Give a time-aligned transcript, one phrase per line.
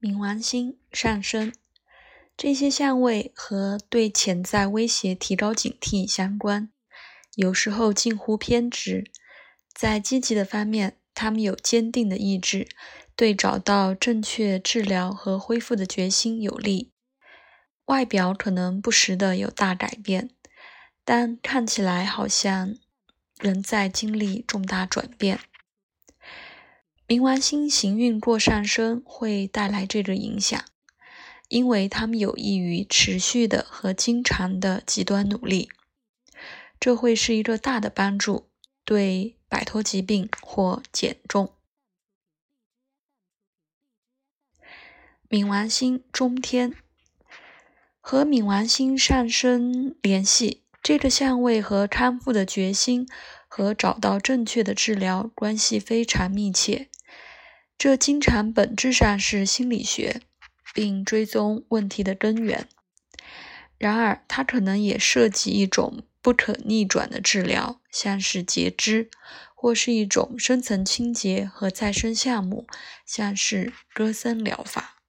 [0.00, 1.52] 冥王星上升，
[2.34, 6.70] 这些相位和对潜在威胁提高警惕相关，
[7.34, 9.10] 有时候近乎偏执。
[9.74, 12.66] 在积极的方面，他们有坚定的意志，
[13.14, 16.92] 对找到正确治疗和恢复的决心有利。
[17.84, 20.30] 外表可能不时的有大改变，
[21.04, 22.74] 但看起来好像
[23.38, 25.40] 仍在经历重大转变。
[27.10, 30.64] 冥王星行运过上升会带来这个影响，
[31.48, 35.68] 因为他们有益于持续的和经常的极端努力，
[36.78, 38.46] 这会是一个大的帮助，
[38.84, 41.52] 对摆脱疾病或减重。
[45.28, 46.76] 冥王星中天
[48.00, 53.08] 和冥王星上升联系，这个相位和康复的决心
[53.48, 56.86] 和找到正确的治疗关系非常密切。
[57.80, 60.20] 这经常本质上是心理学，
[60.74, 62.68] 并追踪问题的根源。
[63.78, 69.08] 然而，它可能也涉及一种不可逆转的治疗，像是截肢，
[69.54, 72.66] 或是一种深层清洁和再生项目，
[73.06, 74.99] 像是戈森疗法。